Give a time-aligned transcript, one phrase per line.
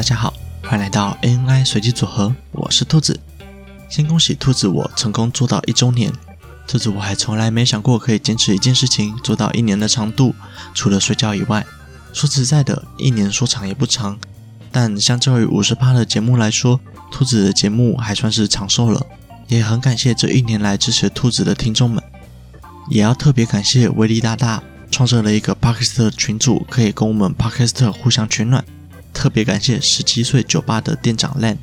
[0.00, 0.32] 家好，
[0.62, 3.18] 欢迎来到 ANI 随机组合，我是兔子。
[3.88, 6.12] 先恭喜兔子我成功做到一周年。
[6.68, 10.36] 兔子我还从来没想过可以坚持一件事情做到一年的长度，
[10.72, 11.66] 除了睡觉以外。
[12.12, 14.16] 说实在的，一年说长也不长，
[14.70, 16.78] 但相较于五十趴的节目来说，
[17.10, 19.04] 兔子的节目还算是长寿了。
[19.48, 22.00] 也很感谢这一年来支持兔子的听众们，
[22.88, 24.62] 也要特别感谢威力大大
[24.92, 28.64] 创设了一个 Podcast 群组，可以跟我们 Podcast 互相取暖。
[29.16, 31.56] 特别感谢十七岁酒吧的店长 Len，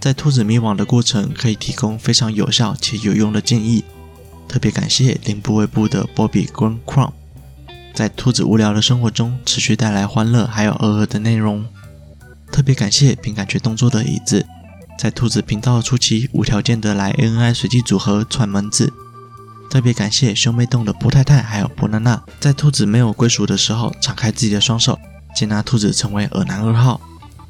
[0.00, 3.84] 在兔子迷惘的过程可以提供非常有效且有用的建议。
[4.46, 7.10] 特别感谢领部位部的 Bobby Green Crown，
[7.92, 11.66] 在兔子无聊的生活中持续带来欢乐还有鹅鹅的内容。
[12.52, 14.46] 特别感谢凭感觉动作的椅子。
[14.96, 18.92] 在兔子频道初期，无条件的来 ANI 随机组合串门子。
[19.68, 24.96] 特别感谢兄妹洞的波太太还有波娜娜，在兔子没有归属的时候，敞开自己的双手，
[25.36, 26.98] 接纳兔子成为耳男二号。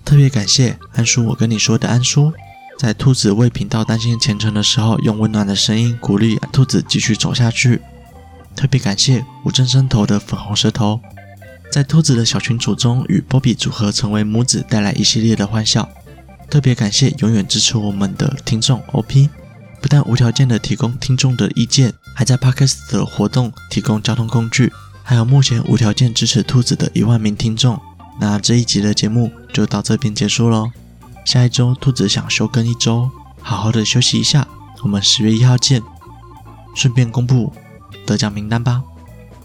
[0.05, 2.33] 特别感谢安叔，我跟你说的安叔，
[2.77, 7.81] 在兔子为频道担心前程的时候，用温暖的声音鼓励兔子继续走下去。
[8.57, 11.01] 特别感谢无正生头的粉红舌头，
[11.70, 15.89] 在兔子的小群组中与波比组合成为母子，带来一系列的欢笑。
[16.51, 19.29] 特别感谢永远支持我们的听众 OP，
[19.81, 24.73] 不但无条件的提供听众的意见，还在 Podcast 的活动提供交通工具，
[25.08, 27.80] 还有目前无条件支持兔子的一万名听众。
[28.20, 30.72] 那这一集的节目就到这边结束喽。
[31.24, 33.08] 下一周兔子想休更一周，
[33.40, 34.48] 好好的休息一下。
[34.82, 35.80] 我们十月一号见，
[36.74, 37.52] 顺便公布
[38.04, 38.82] 得奖名单吧。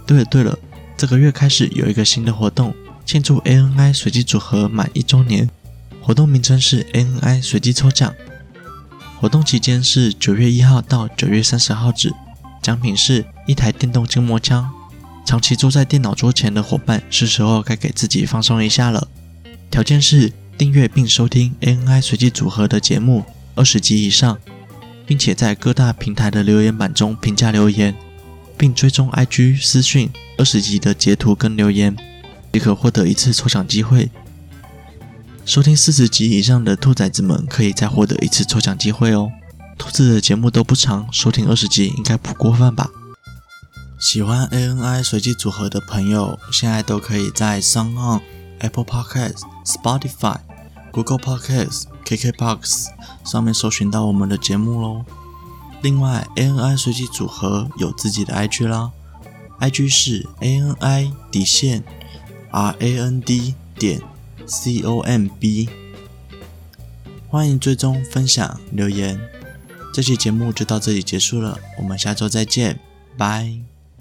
[0.08, 0.58] 对了对了，
[0.98, 2.74] 这个月开始有一个新的活动，
[3.06, 5.48] 庆祝 ANI 随机组合满一周年。
[6.02, 8.12] 活动名称是 ANI 随机抽奖，
[9.20, 12.12] 活动期间是九月一号到九月三十号止，
[12.64, 14.74] 奖品是一台电动筋膜枪。
[15.26, 19.08] 长期坐在电脑桌前的伙伴，是时候该给自己放松一下了。
[19.70, 23.24] 条件是订阅并收听 ANI 随机组合的节目
[23.56, 24.38] 二十集以上，
[25.06, 27.96] 并且在各大平台的留言板中评价留言，
[28.58, 31.96] 并追踪 IG 私讯二十集的截图跟留言，
[32.52, 34.10] 即可获得一次抽奖机会。
[35.46, 39.32] 收听四十集以上的兔崽子们，可以再获得一次抽奖机会哦。
[39.78, 42.90] 兔子的节目都不长，收听二十集应该不过分吧？
[44.02, 48.22] 喜欢 ANI 随机组合的朋友，现在都可以在 SoundOn、
[48.60, 50.40] Apple Podcasts、Spotify、
[50.92, 52.88] Google Podcasts、KKBox
[53.24, 55.06] 上面搜寻到我们的节目喽。
[55.84, 58.92] 另外，ANI 随机组合有自己的 IG 啦
[59.60, 61.84] ，IG 是 ANI 底线
[62.52, 64.02] RAND 点。
[64.48, 65.70] C O M B，
[67.30, 69.18] 欢迎追踪、分享、留言。
[69.94, 72.80] 这期节目就到这里结束了，我们下周再见，
[73.18, 73.71] 拜。